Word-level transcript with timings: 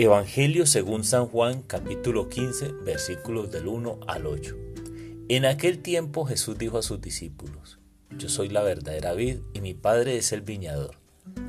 Evangelio 0.00 0.64
según 0.64 1.02
San 1.02 1.26
Juan 1.26 1.62
capítulo 1.62 2.28
15 2.28 2.68
versículos 2.84 3.50
del 3.50 3.66
1 3.66 3.98
al 4.06 4.26
8. 4.28 4.56
En 5.28 5.44
aquel 5.44 5.80
tiempo 5.80 6.24
Jesús 6.24 6.56
dijo 6.56 6.78
a 6.78 6.82
sus 6.82 7.00
discípulos, 7.00 7.80
Yo 8.16 8.28
soy 8.28 8.48
la 8.48 8.62
verdadera 8.62 9.14
vid 9.14 9.38
y 9.54 9.60
mi 9.60 9.74
Padre 9.74 10.16
es 10.16 10.30
el 10.30 10.42
viñador. 10.42 10.94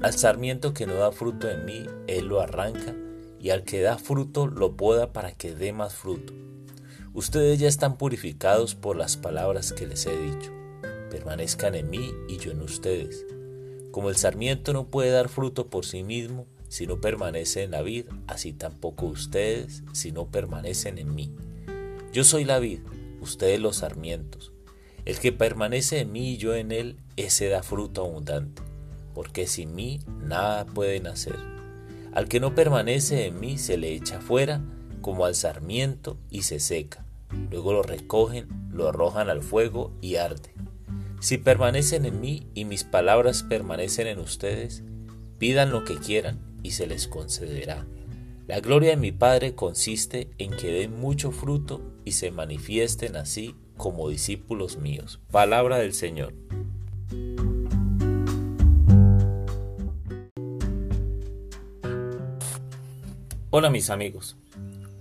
Al 0.00 0.14
sarmiento 0.14 0.72
que 0.72 0.86
no 0.86 0.94
da 0.94 1.12
fruto 1.12 1.50
en 1.50 1.66
mí, 1.66 1.84
Él 2.06 2.28
lo 2.28 2.40
arranca, 2.40 2.96
y 3.38 3.50
al 3.50 3.64
que 3.64 3.82
da 3.82 3.98
fruto 3.98 4.46
lo 4.46 4.74
poda 4.74 5.12
para 5.12 5.32
que 5.32 5.54
dé 5.54 5.74
más 5.74 5.94
fruto. 5.94 6.32
Ustedes 7.12 7.58
ya 7.58 7.68
están 7.68 7.98
purificados 7.98 8.74
por 8.74 8.96
las 8.96 9.18
palabras 9.18 9.74
que 9.74 9.86
les 9.86 10.06
he 10.06 10.18
dicho. 10.18 10.50
Permanezcan 11.10 11.74
en 11.74 11.90
mí 11.90 12.10
y 12.26 12.38
yo 12.38 12.52
en 12.52 12.62
ustedes. 12.62 13.26
Como 13.90 14.08
el 14.08 14.16
sarmiento 14.16 14.72
no 14.72 14.86
puede 14.86 15.10
dar 15.10 15.28
fruto 15.28 15.66
por 15.66 15.84
sí 15.84 16.02
mismo, 16.02 16.46
si 16.70 16.86
no 16.86 17.00
permanece 17.00 17.64
en 17.64 17.72
la 17.72 17.82
vid, 17.82 18.06
así 18.28 18.52
tampoco 18.52 19.06
ustedes 19.06 19.82
si 19.92 20.12
no 20.12 20.26
permanecen 20.26 20.98
en 20.98 21.12
mí. 21.16 21.34
Yo 22.12 22.22
soy 22.22 22.44
la 22.44 22.60
vid, 22.60 22.78
ustedes 23.20 23.58
los 23.58 23.78
sarmientos. 23.78 24.52
El 25.04 25.18
que 25.18 25.32
permanece 25.32 25.98
en 25.98 26.12
mí 26.12 26.34
y 26.34 26.36
yo 26.36 26.54
en 26.54 26.70
él, 26.70 26.96
ese 27.16 27.48
da 27.48 27.64
fruto 27.64 28.02
abundante, 28.02 28.62
porque 29.14 29.48
sin 29.48 29.74
mí 29.74 29.98
nada 30.22 30.64
pueden 30.64 31.08
hacer. 31.08 31.34
Al 32.12 32.28
que 32.28 32.38
no 32.38 32.54
permanece 32.54 33.26
en 33.26 33.40
mí 33.40 33.58
se 33.58 33.76
le 33.76 33.92
echa 33.92 34.20
fuera 34.20 34.62
como 35.00 35.24
al 35.24 35.34
sarmiento 35.34 36.18
y 36.30 36.42
se 36.42 36.60
seca. 36.60 37.04
Luego 37.50 37.72
lo 37.72 37.82
recogen, 37.82 38.46
lo 38.70 38.88
arrojan 38.88 39.28
al 39.28 39.42
fuego 39.42 39.90
y 40.00 40.16
arde. 40.16 40.54
Si 41.18 41.36
permanecen 41.36 42.04
en 42.04 42.20
mí 42.20 42.46
y 42.54 42.64
mis 42.64 42.84
palabras 42.84 43.42
permanecen 43.42 44.06
en 44.06 44.20
ustedes, 44.20 44.84
pidan 45.38 45.72
lo 45.72 45.84
que 45.84 45.96
quieran 45.96 46.49
y 46.62 46.72
se 46.72 46.86
les 46.86 47.08
concederá. 47.08 47.86
La 48.46 48.60
gloria 48.60 48.90
de 48.90 48.96
mi 48.96 49.12
Padre 49.12 49.54
consiste 49.54 50.28
en 50.38 50.50
que 50.50 50.72
den 50.72 50.98
mucho 50.98 51.30
fruto 51.30 51.80
y 52.04 52.12
se 52.12 52.30
manifiesten 52.30 53.16
así 53.16 53.54
como 53.76 54.08
discípulos 54.08 54.76
míos. 54.76 55.20
Palabra 55.30 55.78
del 55.78 55.94
Señor. 55.94 56.34
Hola 63.50 63.70
mis 63.70 63.90
amigos. 63.90 64.36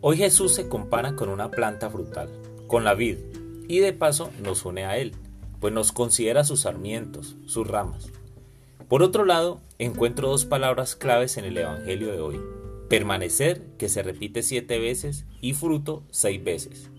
Hoy 0.00 0.16
Jesús 0.16 0.54
se 0.54 0.68
compara 0.68 1.14
con 1.14 1.28
una 1.28 1.50
planta 1.50 1.90
frutal, 1.90 2.28
con 2.66 2.82
la 2.82 2.94
vid, 2.94 3.18
y 3.68 3.78
de 3.78 3.92
paso 3.92 4.30
nos 4.42 4.64
une 4.64 4.84
a 4.84 4.98
Él, 4.98 5.12
pues 5.60 5.72
nos 5.72 5.92
considera 5.92 6.42
sus 6.42 6.62
sarmientos, 6.62 7.36
sus 7.46 7.66
ramas. 7.66 8.10
Por 8.92 9.02
otro 9.02 9.24
lado, 9.24 9.62
encuentro 9.78 10.28
dos 10.28 10.44
palabras 10.44 10.96
claves 10.96 11.38
en 11.38 11.46
el 11.46 11.56
Evangelio 11.56 12.12
de 12.12 12.20
hoy. 12.20 12.38
Permanecer, 12.90 13.62
que 13.78 13.88
se 13.88 14.02
repite 14.02 14.42
siete 14.42 14.78
veces, 14.78 15.24
y 15.40 15.54
fruto 15.54 16.02
seis 16.10 16.44
veces. 16.44 16.90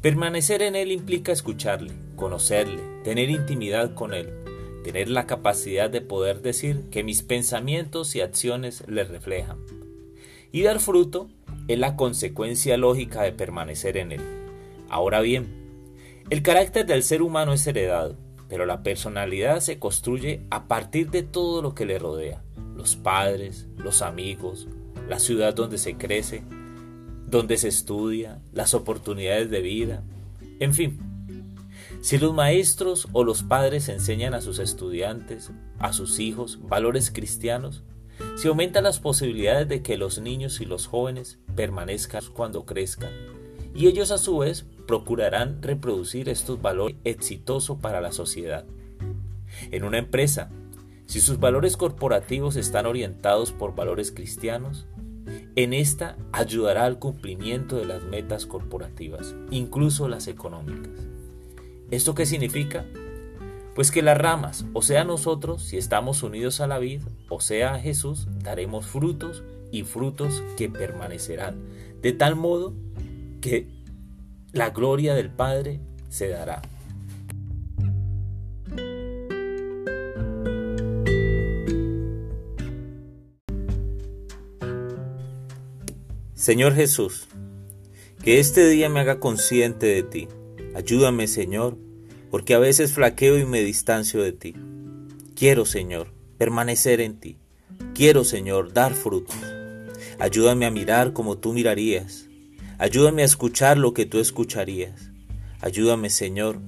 Permanecer 0.00 0.62
en 0.62 0.76
Él 0.76 0.92
implica 0.92 1.32
escucharle, 1.32 1.94
conocerle, 2.14 2.80
tener 3.02 3.28
intimidad 3.28 3.94
con 3.94 4.14
Él, 4.14 4.32
tener 4.84 5.08
la 5.08 5.26
capacidad 5.26 5.90
de 5.90 6.00
poder 6.00 6.42
decir 6.42 6.84
que 6.92 7.02
mis 7.02 7.22
pensamientos 7.22 8.14
y 8.14 8.20
acciones 8.20 8.84
le 8.86 9.02
reflejan. 9.02 9.58
Y 10.52 10.62
dar 10.62 10.78
fruto 10.78 11.28
es 11.66 11.76
la 11.80 11.96
consecuencia 11.96 12.76
lógica 12.76 13.22
de 13.22 13.32
permanecer 13.32 13.96
en 13.96 14.12
Él. 14.12 14.22
Ahora 14.88 15.22
bien, 15.22 15.48
el 16.30 16.42
carácter 16.42 16.86
del 16.86 17.02
ser 17.02 17.20
humano 17.20 17.52
es 17.52 17.66
heredado 17.66 18.16
pero 18.48 18.66
la 18.66 18.82
personalidad 18.82 19.60
se 19.60 19.78
construye 19.78 20.42
a 20.50 20.68
partir 20.68 21.10
de 21.10 21.22
todo 21.22 21.62
lo 21.62 21.74
que 21.74 21.86
le 21.86 21.98
rodea, 21.98 22.42
los 22.76 22.96
padres, 22.96 23.66
los 23.76 24.02
amigos, 24.02 24.68
la 25.08 25.18
ciudad 25.18 25.54
donde 25.54 25.78
se 25.78 25.96
crece, 25.96 26.42
donde 27.26 27.56
se 27.56 27.68
estudia, 27.68 28.40
las 28.52 28.74
oportunidades 28.74 29.50
de 29.50 29.60
vida, 29.60 30.02
en 30.60 30.74
fin. 30.74 30.98
Si 32.00 32.18
los 32.18 32.34
maestros 32.34 33.08
o 33.12 33.24
los 33.24 33.42
padres 33.42 33.88
enseñan 33.88 34.34
a 34.34 34.40
sus 34.40 34.58
estudiantes, 34.58 35.50
a 35.78 35.92
sus 35.92 36.20
hijos, 36.20 36.60
valores 36.68 37.10
cristianos, 37.10 37.82
se 38.36 38.48
aumentan 38.48 38.84
las 38.84 39.00
posibilidades 39.00 39.68
de 39.68 39.82
que 39.82 39.96
los 39.96 40.20
niños 40.20 40.60
y 40.60 40.66
los 40.66 40.86
jóvenes 40.86 41.38
permanezcan 41.54 42.22
cuando 42.32 42.64
crezcan 42.64 43.10
y 43.76 43.88
ellos 43.88 44.10
a 44.10 44.18
su 44.18 44.38
vez 44.38 44.64
procurarán 44.86 45.62
reproducir 45.62 46.28
estos 46.28 46.60
valores 46.62 46.96
exitosos 47.04 47.78
para 47.78 48.00
la 48.00 48.12
sociedad. 48.12 48.64
En 49.70 49.84
una 49.84 49.98
empresa, 49.98 50.50
si 51.06 51.20
sus 51.20 51.38
valores 51.38 51.76
corporativos 51.76 52.56
están 52.56 52.86
orientados 52.86 53.52
por 53.52 53.74
valores 53.74 54.12
cristianos, 54.12 54.86
en 55.56 55.72
esta 55.72 56.16
ayudará 56.32 56.84
al 56.84 56.98
cumplimiento 56.98 57.76
de 57.76 57.86
las 57.86 58.02
metas 58.04 58.46
corporativas, 58.46 59.34
incluso 59.50 60.08
las 60.08 60.28
económicas. 60.28 60.92
¿Esto 61.90 62.14
qué 62.14 62.26
significa? 62.26 62.84
Pues 63.74 63.90
que 63.90 64.02
las 64.02 64.18
ramas, 64.18 64.64
o 64.72 64.82
sea 64.82 65.04
nosotros, 65.04 65.62
si 65.62 65.76
estamos 65.76 66.22
unidos 66.22 66.60
a 66.60 66.66
la 66.66 66.78
vid, 66.78 67.02
o 67.28 67.40
sea 67.40 67.74
a 67.74 67.78
Jesús, 67.78 68.26
daremos 68.42 68.86
frutos 68.86 69.44
y 69.70 69.82
frutos 69.82 70.42
que 70.56 70.68
permanecerán, 70.68 71.56
de 72.02 72.12
tal 72.12 72.36
modo 72.36 72.72
que 73.40 73.75
la 74.56 74.70
gloria 74.70 75.14
del 75.14 75.30
Padre 75.30 75.80
se 76.08 76.28
dará. 76.28 76.62
Señor 86.34 86.74
Jesús, 86.74 87.28
que 88.22 88.40
este 88.40 88.66
día 88.68 88.88
me 88.88 89.00
haga 89.00 89.20
consciente 89.20 89.86
de 89.86 90.02
ti. 90.02 90.28
Ayúdame, 90.74 91.26
Señor, 91.26 91.76
porque 92.30 92.54
a 92.54 92.58
veces 92.58 92.92
flaqueo 92.92 93.38
y 93.38 93.44
me 93.44 93.60
distancio 93.62 94.22
de 94.22 94.32
ti. 94.32 94.54
Quiero, 95.34 95.66
Señor, 95.66 96.14
permanecer 96.38 97.00
en 97.00 97.20
ti. 97.20 97.38
Quiero, 97.94 98.24
Señor, 98.24 98.72
dar 98.72 98.94
frutos. 98.94 99.36
Ayúdame 100.18 100.64
a 100.64 100.70
mirar 100.70 101.12
como 101.12 101.36
tú 101.36 101.52
mirarías, 101.52 102.25
Ayúdame 102.78 103.22
a 103.22 103.24
escuchar 103.24 103.78
lo 103.78 103.94
que 103.94 104.04
tú 104.04 104.18
escucharías. 104.18 105.10
Ayúdame, 105.62 106.10
Señor, 106.10 106.58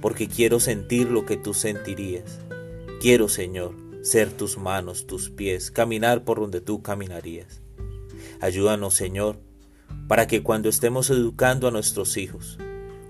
porque 0.00 0.28
quiero 0.28 0.60
sentir 0.60 1.10
lo 1.10 1.26
que 1.26 1.36
tú 1.36 1.54
sentirías. 1.54 2.38
Quiero, 3.00 3.28
Señor, 3.28 3.74
ser 4.02 4.30
tus 4.30 4.58
manos, 4.58 5.08
tus 5.08 5.28
pies, 5.28 5.72
caminar 5.72 6.22
por 6.22 6.38
donde 6.38 6.60
tú 6.60 6.82
caminarías. 6.82 7.62
Ayúdanos, 8.40 8.94
Señor, 8.94 9.40
para 10.06 10.28
que 10.28 10.44
cuando 10.44 10.68
estemos 10.68 11.10
educando 11.10 11.66
a 11.66 11.72
nuestros 11.72 12.16
hijos, 12.16 12.58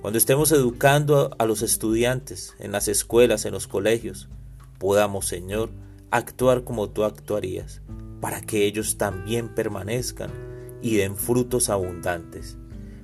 cuando 0.00 0.16
estemos 0.16 0.50
educando 0.50 1.36
a 1.38 1.44
los 1.44 1.60
estudiantes 1.60 2.54
en 2.58 2.72
las 2.72 2.88
escuelas, 2.88 3.44
en 3.44 3.52
los 3.52 3.66
colegios, 3.66 4.30
podamos, 4.78 5.26
Señor, 5.26 5.68
actuar 6.10 6.64
como 6.64 6.88
tú 6.88 7.04
actuarías, 7.04 7.82
para 8.22 8.40
que 8.40 8.64
ellos 8.64 8.96
también 8.96 9.54
permanezcan 9.54 10.55
y 10.86 10.94
den 10.94 11.16
frutos 11.16 11.68
abundantes, 11.68 12.58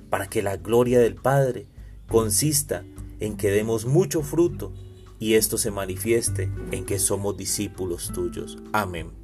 para 0.09 0.27
que 0.27 0.41
la 0.41 0.55
gloria 0.55 0.99
del 0.99 1.15
Padre 1.15 1.67
consista 2.07 2.85
en 3.19 3.35
que 3.35 3.51
demos 3.51 3.85
mucho 3.85 4.21
fruto 4.21 4.73
y 5.19 5.33
esto 5.33 5.57
se 5.57 5.69
manifieste 5.69 6.49
en 6.71 6.85
que 6.85 6.97
somos 6.97 7.35
discípulos 7.35 8.11
tuyos. 8.13 8.57
Amén. 8.71 9.22